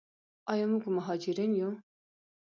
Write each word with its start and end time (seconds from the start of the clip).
آیا 0.51 0.65
موږ 0.71 0.83
مهاجرین 0.97 1.51
یو؟ 1.59 1.69